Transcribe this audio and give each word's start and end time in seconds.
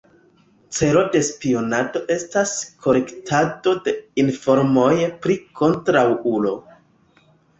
Celo 0.77 1.01
de 1.15 1.19
spionado 1.25 1.99
estas 2.15 2.53
kolektado 2.85 3.73
de 3.87 3.93
informoj 4.23 4.93
pri 5.27 5.35
kontraŭulo. 5.61 6.55